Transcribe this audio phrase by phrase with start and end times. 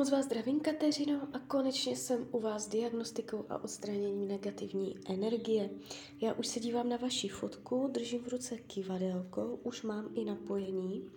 [0.00, 5.70] Moc vás zdravím, Kateřino, a konečně jsem u vás s diagnostikou a odstraněním negativní energie.
[6.20, 11.10] Já už se dívám na vaši fotku, držím v ruce kivadelko, už mám i napojení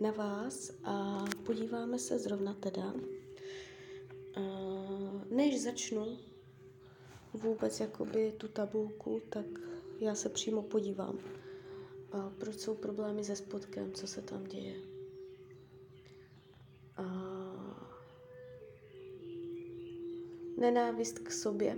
[0.00, 2.94] na vás a podíváme se zrovna teda.
[5.30, 6.18] Než začnu
[7.34, 9.46] vůbec jakoby tu tabulku, tak
[10.00, 11.18] já se přímo podívám,
[12.38, 14.89] proč jsou problémy se spodkem, co se tam děje.
[20.60, 21.76] Nenávist k sobě.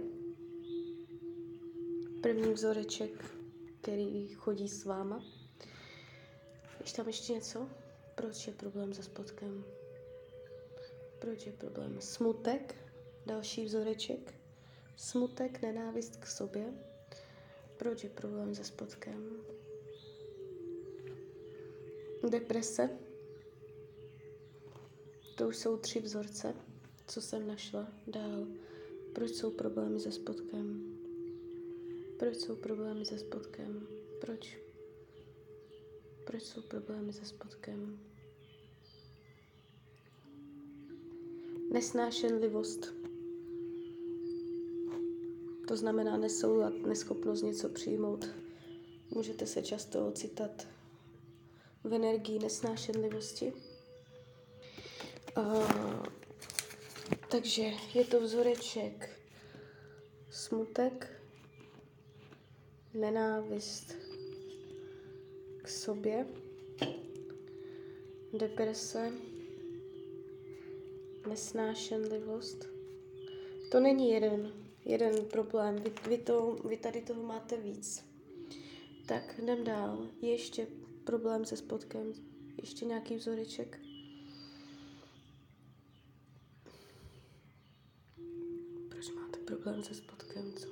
[2.22, 3.24] První vzoreček,
[3.80, 5.24] který chodí s váma.
[6.80, 7.68] Ještě tam ještě něco?
[8.14, 9.64] Proč je problém se spodkem?
[11.18, 12.00] Proč je problém?
[12.00, 12.74] Smutek,
[13.26, 14.34] další vzoreček.
[14.96, 16.74] Smutek, nenávist k sobě.
[17.76, 19.36] Proč je problém se spodkem?
[22.30, 22.90] Deprese.
[25.36, 26.54] To už jsou tři vzorce,
[27.06, 28.46] co jsem našla dál.
[29.12, 30.98] Proč jsou problémy se spodkem?
[32.18, 33.86] Proč jsou problémy se spodkem?
[34.20, 34.58] Proč?
[36.26, 38.00] Proč jsou problémy se spodkem?
[41.72, 42.94] Nesnášenlivost.
[45.68, 48.26] To znamená nesoulad, neschopnost něco přijmout.
[49.10, 50.68] Můžete se často ocitat
[51.84, 53.52] v energii nesnášenlivosti.
[55.36, 56.02] Uh,
[57.32, 57.62] takže
[57.94, 59.20] je to vzoreček
[60.30, 61.22] smutek,
[62.94, 63.96] nenávist
[65.62, 66.26] k sobě,
[68.38, 69.12] deprese,
[71.28, 72.66] nesnášenlivost.
[73.70, 74.52] To není jeden,
[74.84, 78.04] jeden problém, vy, vy, to, vy tady toho máte víc.
[79.06, 80.08] Tak jdem dál.
[80.22, 80.66] Ještě
[81.04, 82.12] problém se spodkem,
[82.62, 83.91] ještě nějaký vzoreček.
[89.56, 90.68] Problém se spodkem, co?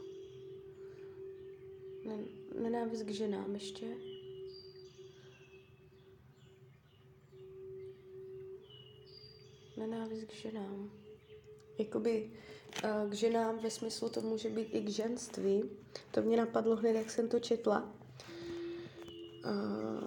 [2.61, 3.87] Nenávist k ženám ještě.
[9.77, 10.91] Nenávist k ženám.
[11.79, 12.31] Jakoby
[12.85, 15.71] uh, k ženám ve smyslu to může být i k ženství.
[16.11, 17.93] To mě napadlo hned, jak jsem to četla.
[19.45, 20.01] Uh,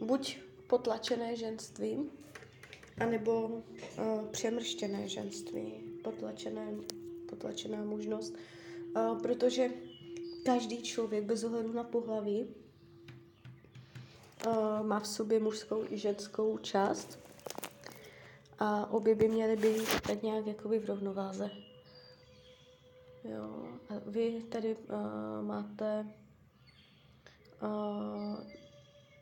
[0.00, 2.10] buď potlačené ženstvím,
[3.00, 5.72] anebo uh, přemrštěné ženství,
[6.04, 6.66] potlačené,
[7.28, 8.34] potlačená možnost,
[8.96, 9.70] uh, protože
[10.44, 12.46] každý člověk bez ohledu na pohlaví
[14.46, 17.18] uh, má v sobě mužskou i ženskou část
[18.58, 21.50] a obě by měly být tak nějak jakoby v rovnováze.
[23.24, 26.06] Jo, a vy tady uh, máte
[27.62, 28.40] uh,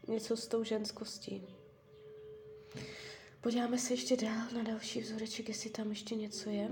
[0.08, 1.46] něco s tou ženskostí.
[3.40, 6.68] Podíváme se ještě dál na další vzoreček, jestli tam ještě něco je.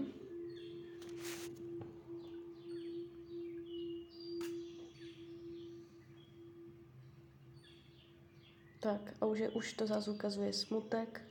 [8.80, 11.22] Tak a už, je, už to zase ukazuje smutek,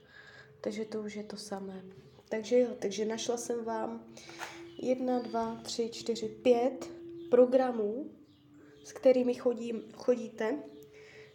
[0.61, 1.83] takže to už je to samé.
[2.29, 4.05] Takže jo, takže našla jsem vám
[4.81, 6.89] jedna, dva, tři, čtyři, pět
[7.31, 8.11] programů,
[8.83, 10.63] s kterými chodí, chodíte,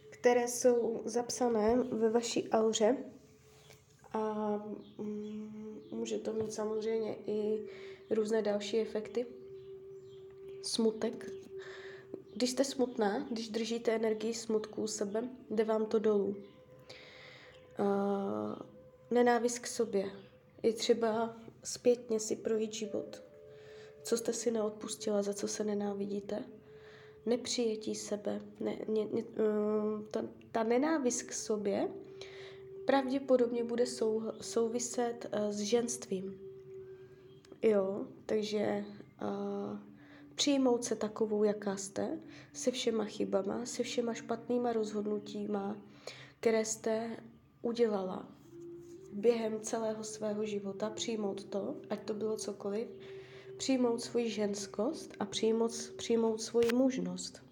[0.09, 3.12] které jsou zapsané ve vaší auře
[4.13, 4.57] a
[4.97, 7.67] mm, může to mít samozřejmě i
[8.09, 9.25] různé další efekty.
[10.61, 11.29] Smutek.
[12.33, 16.35] Když jste smutná, když držíte energii smutku u sebe, jde vám to dolů.
[19.11, 20.11] Nenávist k sobě.
[20.63, 23.23] Je třeba zpětně si projít život.
[24.03, 26.43] Co jste si neodpustila, za co se nenávidíte.
[27.25, 28.41] Nepřijetí sebe.
[28.59, 31.87] Ne, ne, ne, uh, ta, ta nenávist k sobě
[32.85, 36.39] pravděpodobně bude sou, souviset uh, s ženstvím.
[37.61, 38.85] Jo, takže
[39.21, 39.79] uh,
[40.35, 42.19] přijmout se takovou, jaká jste,
[42.53, 45.77] se všema chybama, se všema špatnýma rozhodnutíma,
[46.39, 47.17] které jste
[47.61, 48.27] udělala
[49.13, 52.87] během celého svého života, přijmout to, ať to bylo cokoliv,
[53.57, 57.42] přijmout svoji ženskost a přijmout, přijmout svoji mužnost.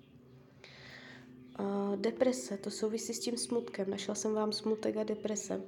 [1.62, 3.90] Uh, deprese, to souvisí s tím smutkem.
[3.90, 5.62] Našla jsem vám smutek a deprese.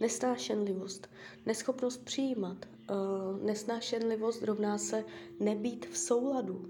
[0.00, 1.10] Nesnášenlivost,
[1.46, 2.66] neschopnost přijímat.
[2.90, 5.04] Uh, nesnášenlivost rovná se
[5.40, 6.68] nebýt v souladu.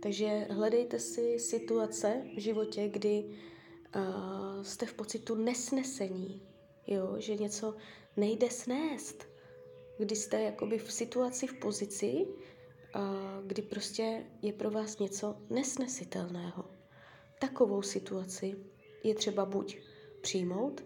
[0.00, 6.42] Takže hledejte si situace v životě, kdy uh, jste v pocitu nesnesení,
[6.86, 7.14] jo?
[7.18, 7.76] že něco
[8.16, 9.24] nejde snést.
[9.98, 13.02] Kdy jste jakoby v situaci, v pozici, uh,
[13.46, 16.73] kdy prostě je pro vás něco nesnesitelného
[17.48, 18.56] takovou situaci
[19.04, 19.78] je třeba buď
[20.20, 20.84] přijmout,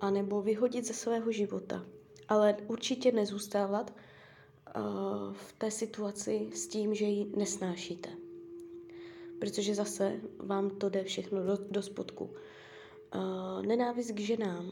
[0.00, 1.86] anebo vyhodit ze svého života.
[2.28, 3.94] Ale určitě nezůstávat
[4.76, 8.08] uh, v té situaci s tím, že ji nesnášíte.
[9.40, 12.24] Protože zase vám to jde všechno do, do spodku.
[12.24, 14.70] Uh, nenávist k ženám.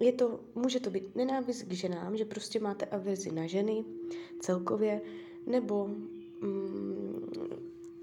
[0.00, 3.84] Je to, může to být nenávist k ženám, že prostě máte averzi na ženy
[4.40, 5.00] celkově,
[5.46, 5.86] nebo
[6.40, 7.07] mm,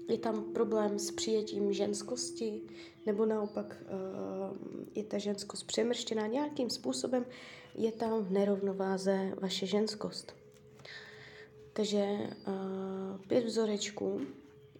[0.08, 2.62] je tam problém s přijetím ženskosti,
[3.06, 4.56] nebo naopak uh,
[4.94, 7.26] je ta ženskost přemrštěná nějakým způsobem,
[7.74, 10.34] je tam v nerovnováze vaše ženskost.
[11.72, 14.20] Takže uh, pět vzorečků,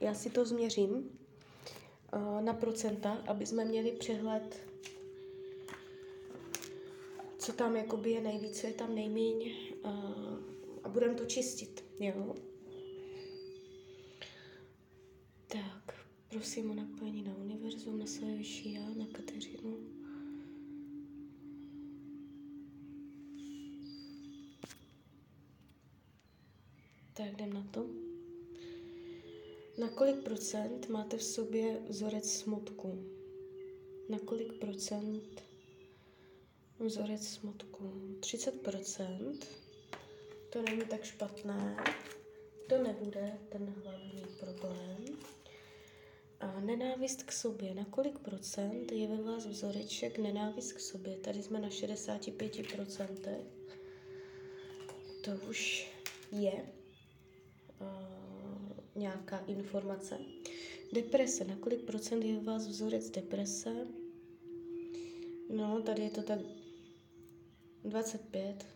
[0.01, 4.57] já si to změřím uh, na procenta, aby jsme měli přehled,
[7.39, 9.55] co tam jakoby je nejvíc, co je tam nejméně
[10.85, 12.35] a budeme to čistit, jo.
[15.57, 15.95] Tak,
[16.29, 19.79] prosím o napojení na univerzum, na své vyšší já, na Kateřinu.
[27.13, 27.87] Tak jdem na to.
[29.79, 33.05] Na kolik procent máte v sobě vzorec smutku?
[34.09, 35.43] Na kolik procent
[36.79, 38.17] vzorec smutku?
[38.21, 39.47] 30 procent.
[40.53, 41.77] To není tak špatné.
[42.69, 45.36] To nebude ten hlavní problém.
[46.41, 47.75] A nenávist k sobě.
[47.75, 51.17] Na kolik procent je ve vás vzoreček nenávist k sobě?
[51.17, 53.47] Tady jsme na 65 procentech.
[55.25, 55.91] To už
[56.33, 56.53] je
[57.81, 57.89] uh,
[58.95, 60.19] nějaká informace.
[60.93, 61.45] Deprese.
[61.45, 63.87] Na kolik procent je ve vás vzorec deprese?
[65.51, 66.39] No, tady je to tak
[67.85, 68.67] 25.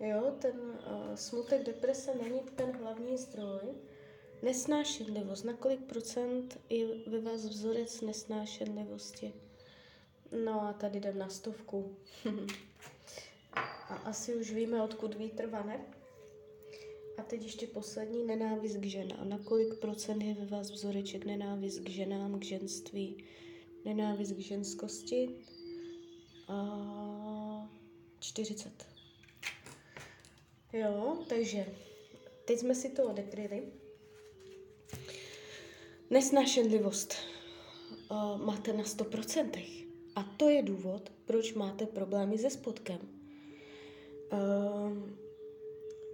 [0.00, 3.60] Jo, ten uh, smutek deprese není ten hlavní zdroj,
[4.42, 5.44] Nesnášenlivost.
[5.44, 9.32] Na kolik procent je ve vás vzorec nesnášenlivosti?
[10.44, 11.96] No a tady jdem na stovku.
[13.52, 15.80] a asi už víme, odkud vítr vane.
[17.18, 19.28] A teď ještě poslední, nenávist k ženám.
[19.28, 23.24] Na kolik procent je ve vás vzoreček nenávist k ženám, k ženství,
[23.84, 25.30] nenávist k ženskosti?
[26.48, 27.70] A
[28.20, 28.86] 40.
[30.72, 31.66] Jo, takže
[32.44, 33.79] teď jsme si to odekryli.
[36.10, 37.14] Nesnášenlivost
[38.10, 39.64] uh, máte na 100%.
[40.14, 42.98] A to je důvod, proč máte problémy se spodkem.
[44.32, 44.98] Uh,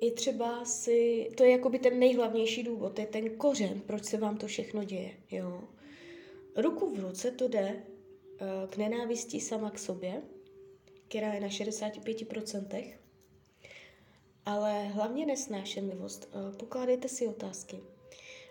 [0.03, 4.17] je třeba si, to je jakoby ten nejhlavnější důvod, to je ten kořen, proč se
[4.17, 5.13] vám to všechno děje.
[5.31, 5.65] Jo?
[6.57, 10.23] Ruku v ruce to jde uh, k nenávistí sama k sobě,
[11.09, 12.95] která je na 65%,
[14.47, 16.29] ale hlavně nesnášenlivost.
[16.35, 17.96] Uh, pokládejte si otázky.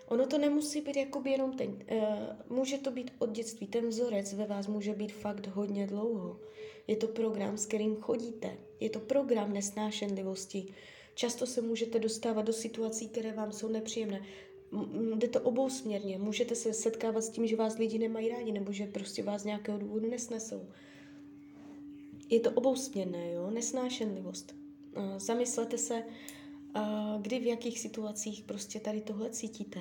[0.08, 4.32] Ono to nemusí být jakoby jenom ten, uh, může to být od dětství, ten vzorec
[4.32, 6.40] ve vás může být fakt hodně dlouho.
[6.86, 8.56] Je to program, s kterým chodíte.
[8.80, 10.74] Je to program nesnášenlivosti.
[11.14, 14.22] Často se můžete dostávat do situací, které vám jsou nepříjemné.
[15.14, 16.18] Jde to obousměrně.
[16.18, 19.78] Můžete se setkávat s tím, že vás lidi nemají rádi, nebo že prostě vás nějakého
[19.78, 20.68] důvodu nesnesou.
[22.30, 23.50] Je to obousměrné, jo?
[23.50, 24.54] Nesnášenlivost.
[24.96, 26.02] Uh, zamyslete se,
[27.20, 29.80] kdy v jakých situacích prostě tady tohle cítíte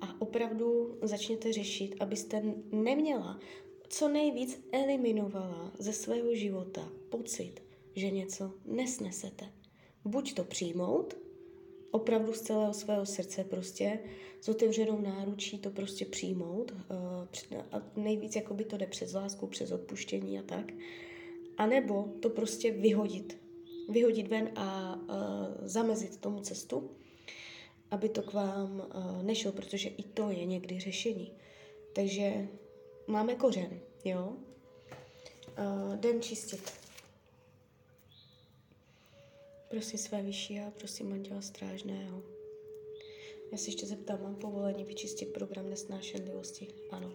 [0.00, 2.42] a opravdu začněte řešit, abyste
[2.72, 3.40] neměla
[3.88, 7.62] co nejvíc eliminovala ze svého života pocit,
[7.94, 9.44] že něco nesnesete.
[10.04, 11.16] Buď to přijmout,
[11.90, 13.98] opravdu z celého svého srdce prostě,
[14.40, 16.72] s otevřenou náručí to prostě přijmout
[17.52, 20.72] eh, a nejvíc jako by to jde přes lásku, přes odpuštění a tak.
[21.56, 23.38] A nebo to prostě vyhodit
[23.88, 26.90] vyhodit ven a uh, zamezit tomu cestu,
[27.90, 31.32] aby to k vám uh, nešlo, protože i to je někdy řešení.
[31.92, 32.48] Takže
[33.06, 34.36] máme kořen, jo?
[35.58, 36.72] Uh, jdem čistit.
[39.68, 42.22] Prosím své vyšší a prosím manžela strážného.
[43.52, 46.68] Já se ještě zeptám, mám povolení vyčistit program nesnášenlivosti?
[46.90, 47.12] Ano.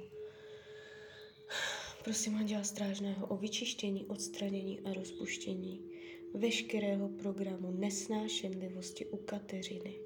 [2.04, 5.91] Prosím manžela strážného o vyčištění, odstranění a rozpuštění
[6.34, 10.00] veškerého programu nesnášenlivosti u Kateřiny.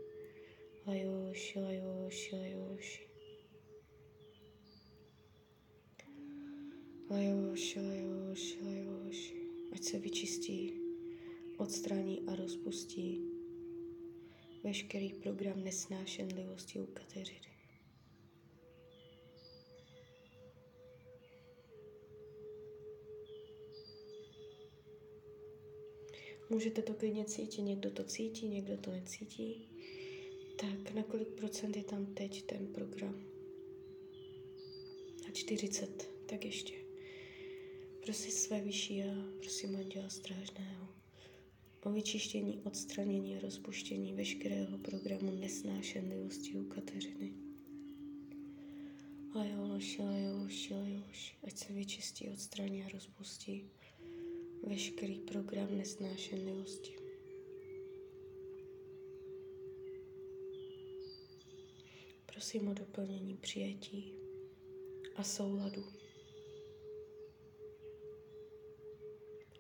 [0.87, 3.07] Lajoši, lajoši, lajoši.
[7.09, 9.35] Lajoši, lajoši, lajoši.
[9.73, 10.73] Ať se vyčistí,
[11.57, 13.21] odstraní a rozpustí
[14.63, 17.54] veškerý program nesnášenlivosti u Kateřiny.
[26.49, 29.67] Můžete to klidně cítit, někdo to cítí, někdo to necítí.
[30.59, 33.25] Tak na kolik procent je tam teď ten program?
[35.25, 36.73] Na 40, tak ještě.
[38.03, 39.07] Prosím své vyšší a
[39.39, 40.87] prosím Anděla Strážného
[41.85, 47.33] o vyčištění, odstranění a rozpuštění veškerého programu nesnášenlivosti u Kateřiny.
[49.35, 53.69] Lajoš, lajoš, lajoš, ať se vyčistí, odstraní a rozpustí
[54.65, 56.95] veškerý program nesnášenlivosti.
[62.25, 64.13] Prosím o doplnění přijetí
[65.15, 65.85] a souladu.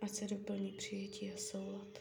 [0.01, 1.99] Ať se doplní přijetí a soulad.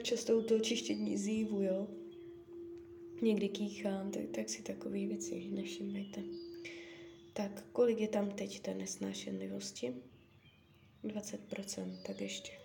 [0.00, 1.88] Často u toho čištění zívu, jo.
[3.22, 6.22] Někdy kýchám, tak, tak si takové věci nevšimněte.
[7.32, 9.94] Tak, kolik je tam teď té nesnášenlivosti?
[11.04, 12.61] 20%, tak ještě.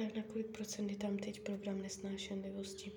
[0.00, 2.92] Tak na kolik procent je tam teď program nesnášenlivosti?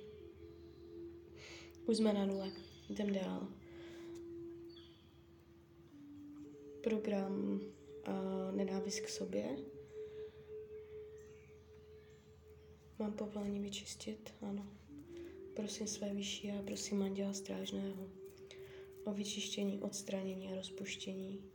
[1.85, 2.51] Už jsme na nule.
[2.89, 3.47] Jdem dál.
[6.83, 7.61] Program
[8.07, 9.57] uh, nenávist k sobě.
[12.99, 14.33] Mám povolení vyčistit?
[14.41, 14.67] Ano.
[15.53, 18.09] Prosím své vyšší a prosím Anděla Strážného
[19.03, 21.51] o vyčištění, odstranění a rozpuštění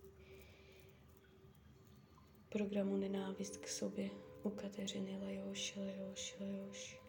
[2.49, 7.08] programu nenávist k sobě u Kateřiny Lejoš, Lejoš, Lejoš.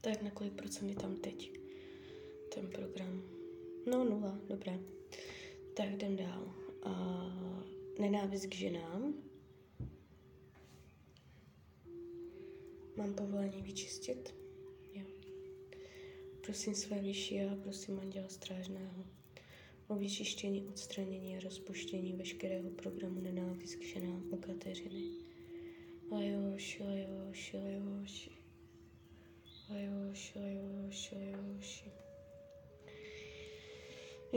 [0.00, 1.50] Tak na kolik procent je tam teď
[2.54, 3.22] ten program?
[3.86, 4.78] No nula, dobré.
[5.76, 6.54] Tak jdem dál.
[6.86, 7.62] Uh,
[7.98, 9.14] nenávist k ženám.
[12.96, 14.34] Mám povolení vyčistit?
[14.94, 15.04] Jo.
[16.40, 19.04] Prosím své vyšší a prosím Anděla Strážného
[19.88, 25.10] o vyčištění, odstranění a rozpuštění veškerého programu nenávist k ženám u Kateřiny.
[26.10, 28.39] Lajoš, lajoš, lajoš.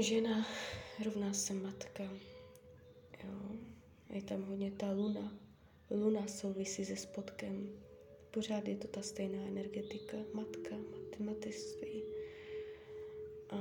[0.03, 0.47] Žena
[1.05, 2.03] rovná se matka.
[3.23, 3.55] Jo.
[4.09, 5.37] Je tam hodně ta luna.
[5.91, 7.69] Luna souvisí se spodkem.
[8.31, 10.17] Pořád je to ta stejná energetika.
[10.33, 12.03] Matka, matematický.
[13.49, 13.57] A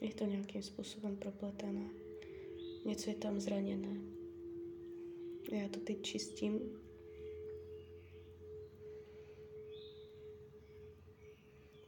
[0.00, 1.90] je to nějakým způsobem propletené.
[2.84, 4.00] Něco je tam zraněné.
[5.52, 6.80] Já to teď čistím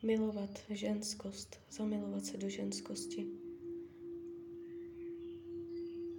[0.03, 3.27] milovat ženskost, zamilovat se do ženskosti,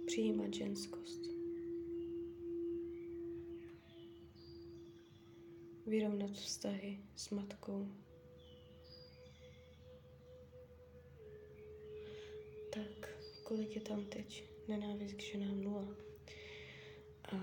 [0.06, 1.20] přijímat ženskost,
[5.86, 7.88] vyrovnat vztahy s matkou.
[12.74, 13.08] Tak,
[13.42, 14.44] kolik je tam teď?
[14.68, 15.96] Nenávist k ženám nula.
[17.24, 17.36] A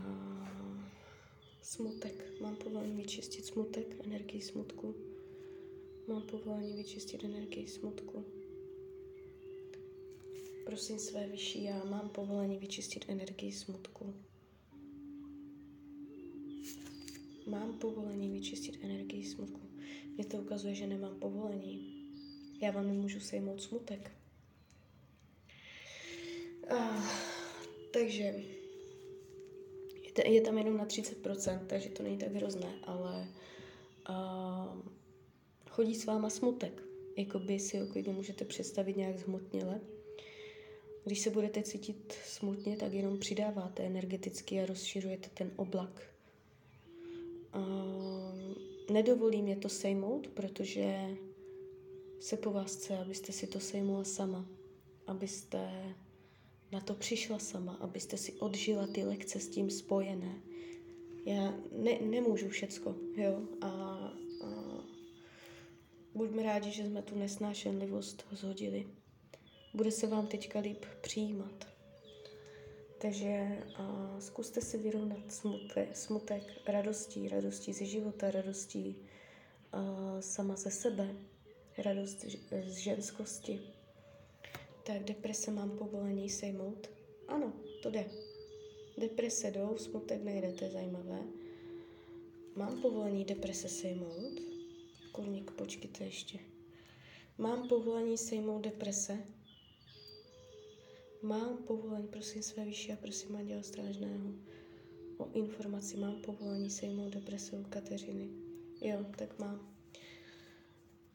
[1.61, 2.41] smutek.
[2.41, 5.08] Mám povolení vyčistit smutek, energii smutku.
[6.09, 8.25] Mám povolení vyčistit energii smutku.
[10.65, 14.15] Prosím své vyšší já, mám povolení vyčistit energii smutku.
[17.47, 19.61] Mám povolení vyčistit energii smutku.
[20.15, 22.05] Mě to ukazuje, že nemám povolení.
[22.61, 24.11] Já vám nemůžu sejmout smutek.
[26.71, 27.05] Uh,
[27.93, 28.43] takže
[30.25, 33.27] je tam jenom na 30%, takže to není tak hrozné, ale
[34.09, 34.98] uh,
[35.69, 36.83] chodí s váma smutek.
[37.17, 39.81] Jakoby si ho klidně můžete představit nějak zhmotněle.
[41.05, 46.13] Když se budete cítit smutně, tak jenom přidáváte energeticky a rozšiřujete ten oblak.
[47.53, 47.61] A
[48.91, 51.17] nedovolím je to sejmout, protože
[52.19, 54.45] se po vás chce, abyste si to sejmula sama.
[55.07, 55.95] Abyste
[56.71, 60.41] na to přišla sama, abyste si odžila ty lekce s tím spojené.
[61.25, 63.67] Já ne, nemůžu všecko, jo, a,
[64.41, 64.78] a
[66.15, 68.87] buďme rádi, že jsme tu nesnášenlivost zhodili.
[69.73, 71.67] Bude se vám teďka líp přijímat.
[73.01, 78.95] Takže a, zkuste si vyrovnat smutek, smutek radostí, radostí ze života, radostí
[79.71, 81.15] a, sama ze sebe,
[81.77, 82.25] radost
[82.67, 83.59] z ženskosti.
[84.83, 86.89] Tak deprese mám povolení sejmout?
[87.27, 88.05] Ano, to jde.
[88.97, 91.19] Deprese jdou, smutek nejde, to je zajímavé.
[92.55, 94.58] Mám povolení deprese sejmout?
[95.11, 96.39] Kurník, počkejte ještě.
[97.37, 99.17] Mám povolení sejmout deprese?
[101.21, 104.33] Mám povolení, prosím své vyšší a prosím Anděla Strážného
[105.17, 105.97] o informaci.
[105.97, 108.29] Mám povolení sejmout deprese u Kateřiny.
[108.81, 109.75] Jo, tak mám.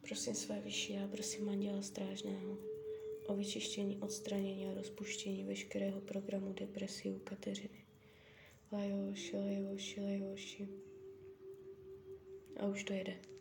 [0.01, 2.57] Prosím své vyšší a prosím Anděla Strážného
[3.27, 7.85] o vyčištění, odstranění a rozpuštění veškerého programu depresí u Kateřiny.
[8.71, 10.67] Lajoši, lajoši, lajoši.
[12.59, 13.34] A už to jede.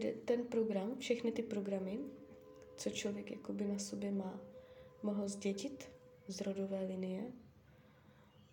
[0.00, 1.98] Ty, ten program, všechny ty programy,
[2.76, 4.40] co člověk jakoby na sobě má,
[5.02, 5.88] mohl zdědit
[6.28, 7.32] z rodové linie,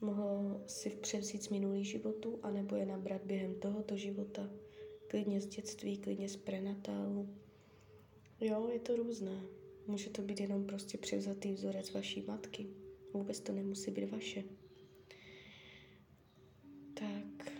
[0.01, 4.49] mohl si převzít z minulých životů, anebo je nabrat během tohoto života,
[5.07, 7.29] klidně z dětství, klidně z prenatálu.
[8.41, 9.41] Jo, je to různé.
[9.87, 12.67] Může to být jenom prostě převzatý vzorec vaší matky.
[13.13, 14.43] Vůbec to nemusí být vaše.
[16.93, 17.51] Tak.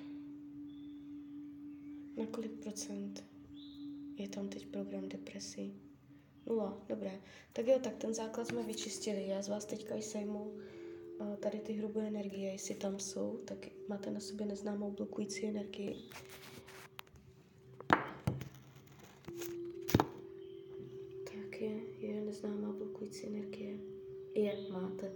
[2.17, 3.34] Na kolik procent
[4.17, 5.81] je tam teď program depresí?
[6.45, 7.21] Nula, dobré.
[7.53, 9.27] Tak jo, tak ten základ jsme vyčistili.
[9.27, 10.43] Já z vás teďka sejmu
[11.19, 15.95] uh, tady ty hrubé energie, jestli tam jsou, tak máte na sobě neznámou blokující energii.
[21.23, 23.77] Tak je, je neznámá blokující energie.
[24.35, 25.11] Je, máte.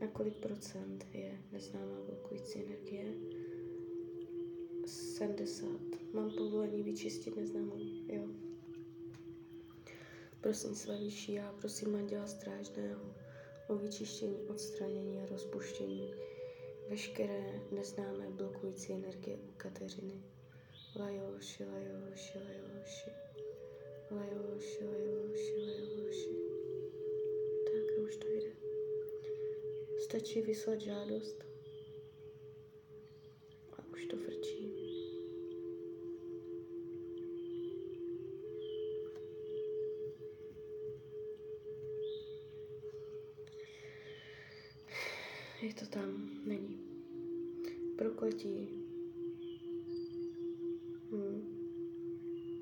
[0.00, 3.14] Na kolik procent je neznámá blokující energie?
[4.86, 6.01] 70.
[6.12, 8.22] Mám povolení vyčistit neznámou, jo.
[10.40, 13.14] Prosím své vyšší já, prosím Anděla Strážného
[13.68, 16.14] o vyčištění, odstranění a rozpuštění
[16.88, 20.22] veškeré neznámé blokující energie u Kateřiny.
[20.96, 23.10] Lajoši, lajoši, lajoši.
[24.10, 26.36] Lajoši, lajoši, lajoši.
[27.64, 28.52] Tak už to jde.
[29.98, 31.51] Stačí vyslat žádost
[45.92, 46.78] tam, není.
[47.96, 48.68] Prokletí.
[51.10, 51.42] Hmm.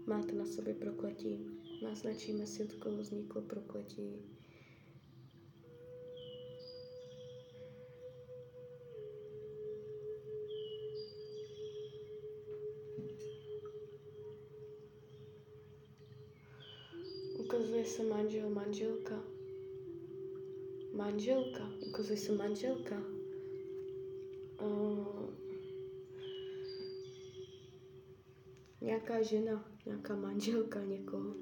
[0.06, 1.46] Máte na sobě prokletí.
[1.82, 4.12] Naznačíme koho vzniklo prokletí.
[17.38, 19.22] Ukazuje se manžel, manželka.
[20.92, 23.19] Manželka, ukazuje se manželka.
[28.80, 31.34] Nějaká žena, nějaká manželka někoho.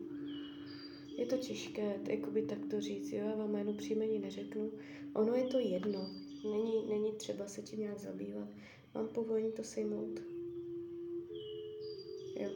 [1.16, 4.72] Je to těžké, jakoby tak to říct, jo, já vám jméno příjmení neřeknu.
[5.14, 6.10] Ono je to jedno,
[6.44, 8.48] není, není třeba se tím nějak zabývat.
[8.94, 10.20] Mám povolení to sejmout.
[12.40, 12.50] Jo.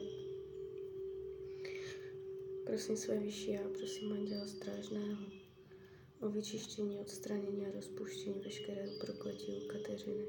[2.65, 5.23] Prosím své vyšší a prosím Anděla Strážného
[6.21, 10.25] o vyčištění, odstranění a rozpuštění veškerého prokletí u Kateřiny.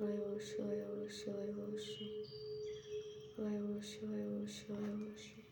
[0.00, 2.45] Lajoši, lajoši, lajoši.
[3.38, 5.40] Lajoši, lajoši, lajoši.
[5.40, 5.45] Je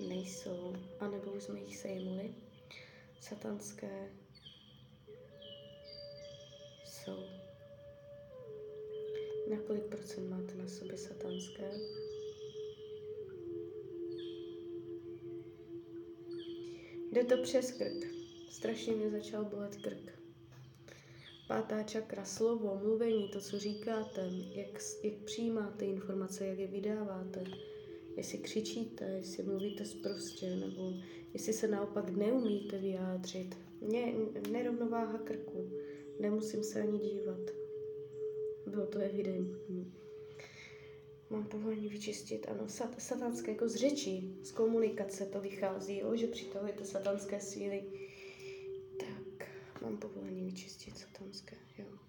[0.00, 2.34] nejsou, anebo už jsme jich sejmuli.
[3.20, 4.12] Satanské
[6.84, 7.24] jsou.
[9.50, 11.70] Na kolik procent máte na sobě satanské?
[17.12, 18.06] Jde to přes krk.
[18.50, 20.18] Strašně mě začal bolet krk.
[21.48, 27.44] Pátá čakra, slovo, mluvení, to, co říkáte, jak, jak přijímáte informace, jak je vydáváte,
[28.16, 30.92] jestli křičíte, jestli mluvíte zprostě, nebo
[31.32, 33.56] jestli se naopak neumíte vyjádřit.
[33.80, 34.14] Mě
[34.50, 35.70] nerovnováha krku,
[36.20, 37.50] nemusím se ani dívat.
[38.66, 39.92] Bylo to evidentní.
[41.30, 46.26] Mám povolení vyčistit, ano, sat, satanské, jako z řečí, z komunikace to vychází, jo, že
[46.26, 47.84] přitahujete satanské síly.
[48.98, 49.48] Tak,
[49.82, 52.03] mám povolení vyčistit satanské, jo.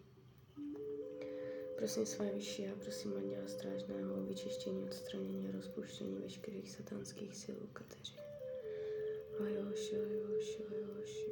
[1.85, 7.57] Prosím své vyšší a prosím Anděla Strážného o vyčištění, odstranění a rozpuštění veškerých satanských sil
[7.63, 8.19] u Kateřiny.
[9.39, 11.31] Ajoši, ajoši, ajoši.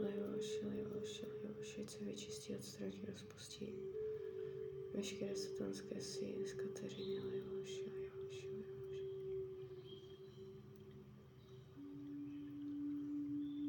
[0.00, 1.82] Ajoši, ajoši, ajoši.
[1.82, 3.72] Ať se vyčistí, odstraní, rozpustí
[4.94, 7.18] veškeré satanské síly z Kateřiny.
[7.18, 9.08] Ajoši, ajoši, ajoši.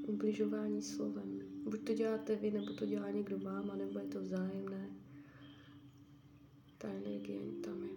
[0.08, 1.40] Ubližování slovem.
[1.64, 4.83] Buď to děláte vy, nebo to dělá někdo vám, anebo je to vzájemné
[6.84, 7.96] ta energie tam je.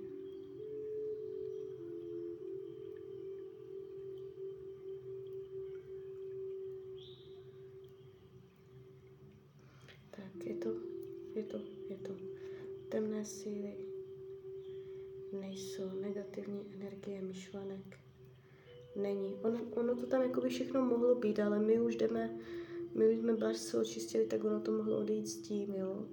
[10.11, 10.71] Tak, je to,
[11.51, 11.59] to,
[11.91, 12.15] je to.
[12.89, 13.75] Temné síly
[15.33, 17.99] nejsou, negativní energie myšlenek
[18.97, 19.35] není.
[19.43, 22.39] Ono, ono to tam jako by všechno mohlo být, ale my už jdeme,
[22.95, 26.07] my už jsme se očistili, tak ono to mohlo odejít s tím, jo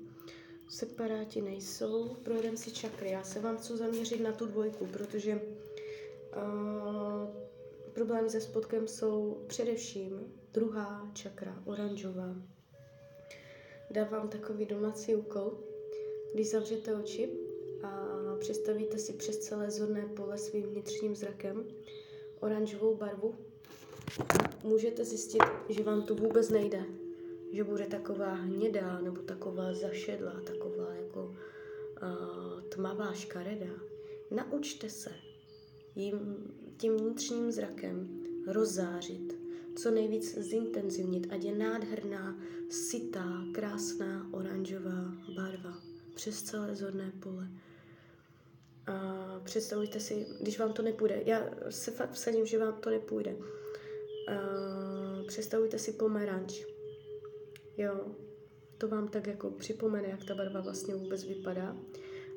[0.69, 2.15] separáti nejsou.
[2.23, 3.11] Projedeme si čakry.
[3.11, 5.41] Já se vám chci zaměřit na tu dvojku, protože uh,
[7.93, 12.35] problémy se spodkem jsou především druhá čakra, oranžová.
[13.91, 15.57] Dávám takový domácí úkol,
[16.33, 17.29] když zavřete oči
[17.83, 18.07] a
[18.39, 21.67] představíte si přes celé zorné pole svým vnitřním zrakem
[22.39, 23.35] oranžovou barvu,
[24.63, 26.85] můžete zjistit, že vám to vůbec nejde
[27.53, 33.73] že bude taková hnědá nebo taková zašedlá, taková jako uh, tmavá škaredá.
[34.31, 35.11] Naučte se
[35.95, 36.37] jim,
[36.77, 39.39] tím vnitřním zrakem rozzářit,
[39.75, 42.39] co nejvíc zintenzivnit, ať je nádherná,
[42.69, 45.77] sitá, krásná, oranžová barva
[46.15, 47.47] přes celé zorné pole.
[48.87, 53.35] A představujte si, když vám to nepůjde, já se fakt vsadím, že vám to nepůjde.
[54.27, 54.33] A
[55.27, 56.72] představujte si pomeranč,
[57.77, 58.15] Jo,
[58.77, 61.77] to vám tak jako připomene, jak ta barva vlastně vůbec vypadá.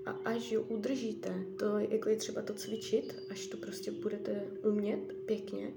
[0.07, 5.13] A až ji udržíte, to jako je třeba to cvičit, až to prostě budete umět
[5.27, 5.73] pěkně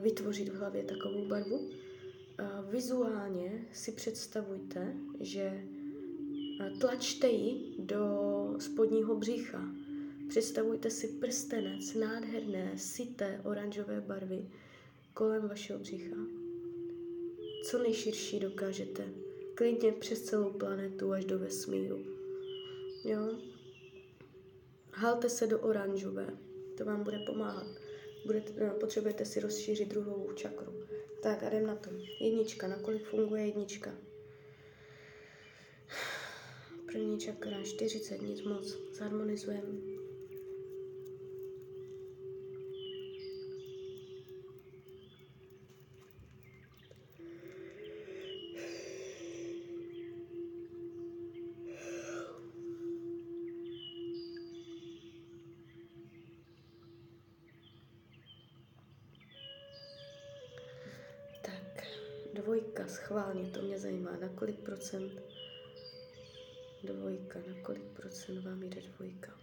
[0.00, 1.70] vytvořit v hlavě takovou barvu.
[2.38, 5.64] A vizuálně si představujte, že
[6.80, 8.06] tlačte ji do
[8.58, 9.74] spodního břicha.
[10.28, 14.50] Představujte si prstenec nádherné, sité oranžové barvy
[15.14, 16.16] kolem vašeho břicha
[17.64, 19.04] co nejširší dokážete.
[19.54, 22.04] Klidně přes celou planetu až do vesmíru.
[23.04, 23.38] Jo?
[24.92, 26.26] Halte se do oranžové,
[26.78, 27.66] to vám bude pomáhat.
[28.26, 30.72] Budete, no, potřebujete si rozšířit druhou čakru.
[31.22, 31.90] Tak a jdem na to.
[32.20, 33.94] Jednička, na kolik funguje jednička?
[36.86, 38.78] První čakra, 40, nic moc.
[38.92, 39.99] Zharmonizujeme.
[62.34, 64.16] Dvojka, schválně, to mě zajímá.
[64.20, 65.12] Na kolik procent?
[66.84, 69.38] Dvojka, na kolik procent vám jde dvojka?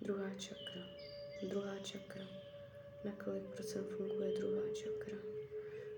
[0.00, 0.82] Druhá čakra.
[1.48, 2.22] Druhá čakra.
[3.04, 5.18] Na kolik procent funguje druhá čakra?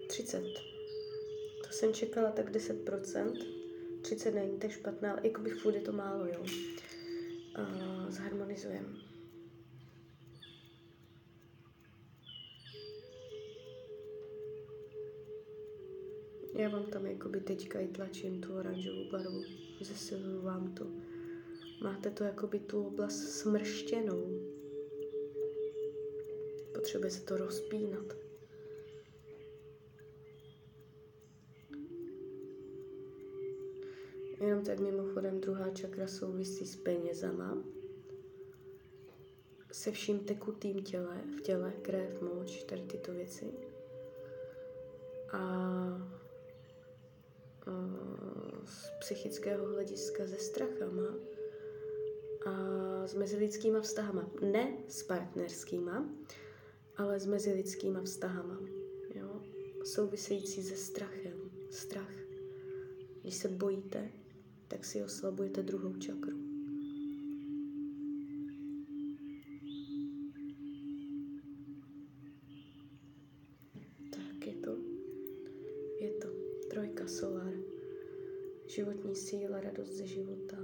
[0.09, 0.43] 30.
[1.67, 3.39] To jsem čekala tak 10 procent.
[4.03, 6.41] 30 není tak špatná, ale jako by je to málo, jo.
[7.59, 9.04] Uh, zharmonizujeme.
[16.55, 19.43] Já vám tam jakoby teďka i tlačím tu oranžovou barvu,
[19.81, 20.87] zesiluju vám to.
[21.83, 24.41] Máte to jakoby tu oblast smrštěnou.
[26.75, 28.17] Potřebuje se to rozpínat.
[34.41, 37.65] Jenom tak mimochodem druhá čakra souvisí s penězama,
[39.73, 43.47] se vším tekutým těle, v těle, krev, moč, tady tyto věci.
[45.33, 45.64] A
[49.05, 51.15] psychického hlediska se strachama
[52.47, 52.53] a
[53.07, 54.31] s mezilidskýma vztahama.
[54.41, 56.09] Ne s partnerskýma,
[56.97, 58.61] ale s mezilidskýma vztahama.
[59.15, 59.43] Jo?
[59.85, 61.51] Související se strachem.
[61.71, 62.15] Strach.
[63.23, 64.09] Když se bojíte,
[64.69, 66.39] tak si oslabujete druhou čakru.
[74.11, 74.77] Tak je to.
[76.01, 76.29] Je to
[76.71, 77.44] trojka sola.
[78.75, 80.57] Životní síla, radost ze života.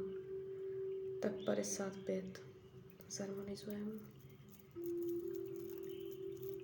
[1.21, 2.43] Tak 55.
[3.11, 3.93] Zharmonizujeme.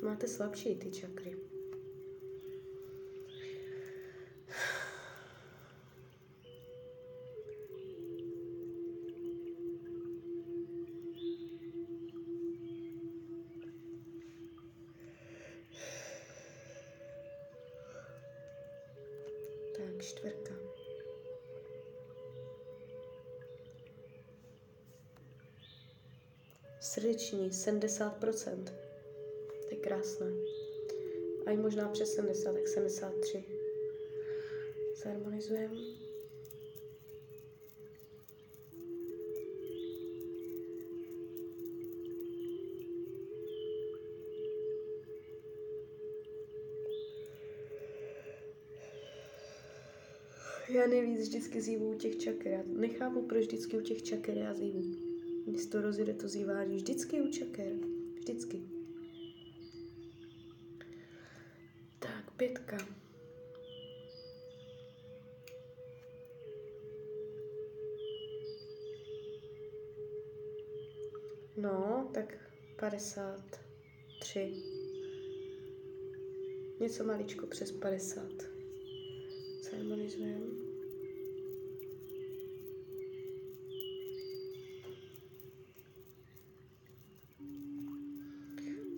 [0.02, 1.36] Máte slabší ty čakry.
[19.76, 20.75] Tak, čtvrka.
[26.96, 28.64] Srdeční, 70%.
[28.64, 30.26] To je krásné.
[31.46, 33.44] A i možná přes 70, tak 73.
[35.02, 35.76] Zharmonizujeme.
[50.68, 52.52] Já nejvíc vždycky zývu u těch čaker.
[52.52, 55.05] Já nechápu, proč vždycky u těch čaker já zývu.
[55.46, 56.76] Když to rozjede to zývání.
[56.76, 57.72] Vždycky u čaker.
[58.18, 58.62] Vždycky.
[61.98, 62.78] Tak, pětka.
[71.56, 72.38] No, tak
[72.76, 74.52] 53.
[76.80, 78.22] Něco maličko přes 50.
[79.72, 80.65] Harmonizujeme.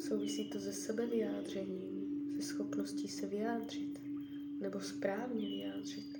[0.09, 4.01] Souvisí to se sebevyjádřením, se schopností se vyjádřit
[4.61, 6.19] nebo správně vyjádřit.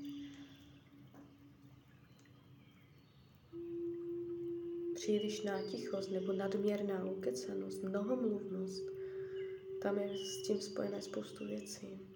[4.95, 8.85] Přílišná tichost nebo nadměrná ukecanost, mnohomluvnost,
[9.83, 12.08] tam je s tím spojené spoustu věcí.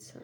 [0.00, 0.20] Intuice.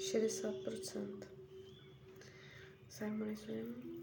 [0.00, 1.26] Šedesát procent.
[2.90, 3.97] Zharmonizujeme.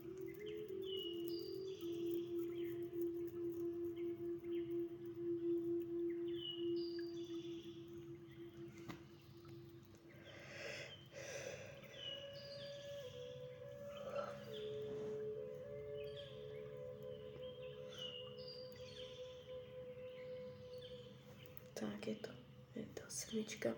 [21.92, 22.30] Tak je to,
[22.76, 23.70] je to sedmička.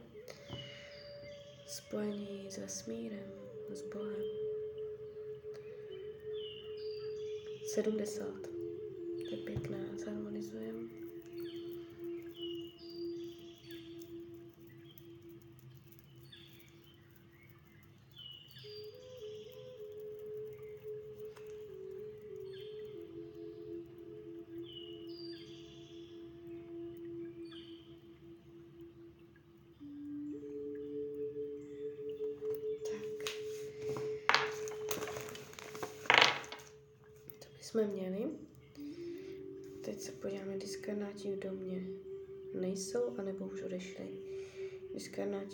[1.67, 3.31] Spojení s vesmírem,
[3.69, 4.23] s Bohem.
[7.73, 8.25] 70.
[8.41, 10.96] To je pěkné, zharmonizujeme.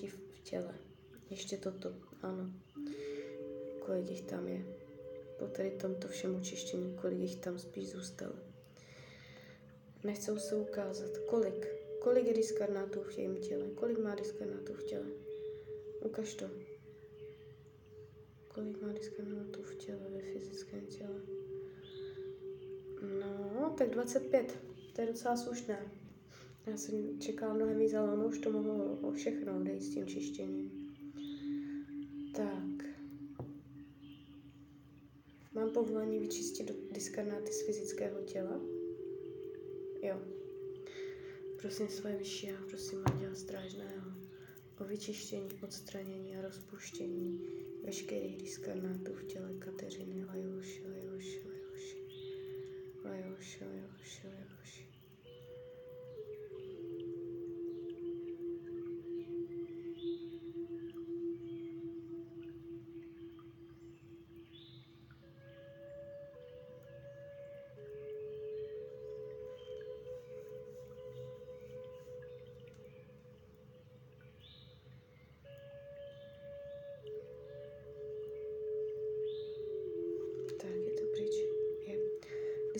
[0.08, 0.76] V v těle.
[1.30, 2.52] Ještě toto, ano.
[3.80, 4.66] Kolik jich tam je?
[5.39, 8.34] Po tady tomto všem očištění, kolik jich tam spíš zůstalo.
[10.04, 11.18] Nechcou se ukázat.
[11.18, 11.68] Kolik?
[12.00, 13.68] Kolik je diskarnátů v jejím těle?
[13.76, 15.06] Kolik má diskarnátů v těle?
[16.02, 16.46] Ukaž to.
[18.48, 21.22] Kolik má diskarnátů v těle, ve fyzickém těle?
[23.20, 24.58] No, tak 25.
[24.96, 26.03] To je docela slušné.
[26.67, 30.08] Já jsem čekala mnohem víc, ale ono už to mohlo o všechno dejít s tím
[30.08, 30.95] čištěním.
[32.36, 32.86] Tak.
[35.54, 38.62] Mám povolení vyčistit diskarnáty z fyzického těla?
[40.02, 40.21] Jo.
[41.62, 44.12] Prosím své vyšší a prosím Anděla Strážného
[44.80, 47.41] o vyčištění, odstranění a rozpuštění
[47.86, 51.97] veškerých diskarnátů v těle Kateřiny Lajoši, Lajoši, Lajoši,
[53.04, 54.53] Lajoši, Lajoši, Lajoši.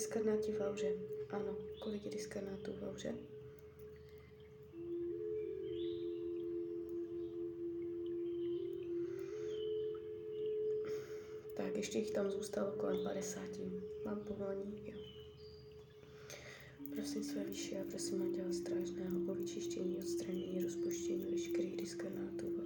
[0.04, 0.92] diskarnáti v auře.
[1.30, 3.16] Ano, kolik je diskarnátů v auře?
[11.58, 13.42] Tak, ještě jich tam zůstalo kolem 50.
[14.06, 14.98] Mám povolení, jo.
[16.96, 22.63] Prosím své vyšší a prosím Anděla Strážného o vyčištění, odstranění, rozpuštění veškerých diskarnátů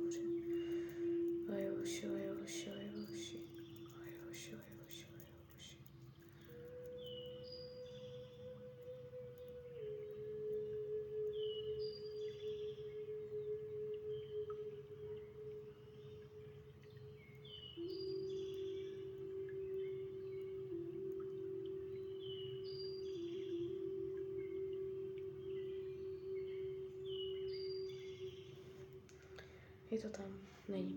[29.98, 30.40] Je to tam?
[30.70, 30.96] Není.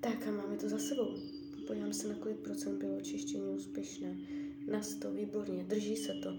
[0.00, 1.08] Tak a máme to za sebou.
[1.66, 4.16] Podívám se, na kolik procent bylo čištění úspěšné.
[4.70, 6.32] Na 100, výborně, drží se to.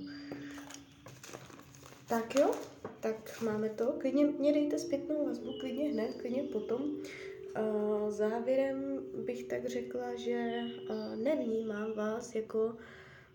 [2.09, 2.51] Tak jo,
[2.99, 3.85] tak máme to.
[3.85, 6.81] Klidně mě dejte zpětnou vazbu, klidně hned, klidně potom.
[6.81, 12.75] Uh, závěrem bych tak řekla, že uh, nevnímám vás jako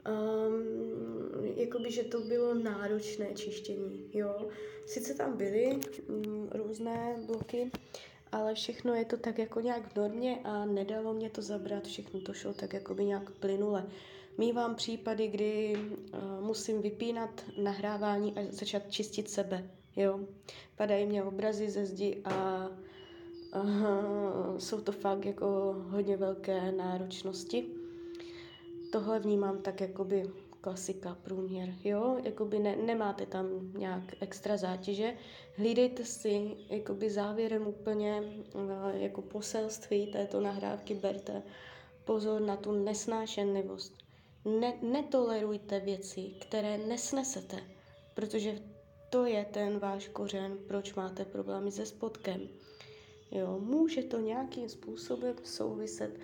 [0.09, 4.48] um, jakoby, že to bylo náročné čištění, jo.
[4.87, 7.70] Sice tam byly um, různé bloky,
[8.37, 12.20] ale všechno je to tak jako nějak v normě a nedalo mě to zabrat, všechno
[12.20, 13.87] to šlo tak jako by nějak plynule.
[14.38, 20.20] Mývám případy, kdy uh, musím vypínat nahrávání a začat čistit sebe, jo.
[20.77, 22.68] Padají mě obrazy ze zdi a
[23.57, 27.66] uh, jsou to fakt jako hodně velké náročnosti.
[28.92, 30.31] Tohle vnímám tak jakoby
[30.66, 35.14] klasika, průměr, jo, jakoby ne, nemáte tam nějak extra zátěže,
[35.57, 38.22] hlídejte si, jakoby závěrem úplně
[38.55, 41.42] eh, jako poselství této nahrávky berte
[42.05, 43.94] pozor na tu nesnášenlivost.
[44.44, 47.57] Ne, netolerujte věci, které nesnesete,
[48.14, 48.59] protože
[49.11, 52.48] to je ten váš kořen, proč máte problémy se spodkem.
[53.31, 56.18] Jo, může to nějakým způsobem souviset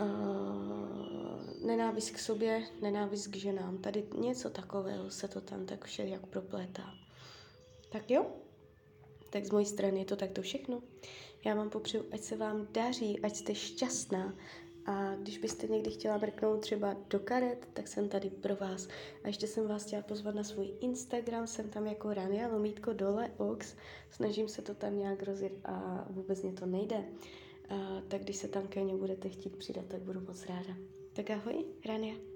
[0.00, 3.78] uh, nenávist k sobě, nenávist k ženám.
[3.78, 6.94] Tady něco takového se to tam tak všelijak proplétá.
[7.92, 8.26] Tak jo?
[9.30, 10.82] Tak z mojí strany je to takto všechno.
[11.44, 14.34] Já vám popřeju, ať se vám daří, ať jste šťastná.
[14.86, 18.88] A když byste někdy chtěla mrknout třeba do karet, tak jsem tady pro vás.
[19.24, 23.30] A ještě jsem vás chtěla pozvat na svůj Instagram, jsem tam jako Rania, lomítko dole,
[23.36, 23.74] ox.
[24.10, 27.04] Snažím se to tam nějak rozjet a vůbec mě to nejde
[28.08, 30.76] tak když se tam ke mně budete chtít přidat, tak budu moc ráda.
[31.12, 32.33] Tak ahoj, Rania.